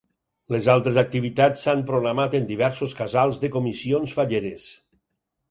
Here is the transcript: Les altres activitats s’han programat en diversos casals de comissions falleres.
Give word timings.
Les 0.53 0.69
altres 0.75 0.95
activitats 1.01 1.65
s’han 1.67 1.83
programat 1.91 2.39
en 2.39 2.49
diversos 2.53 2.97
casals 3.01 3.43
de 3.45 3.53
comissions 3.59 4.17
falleres. 4.19 4.67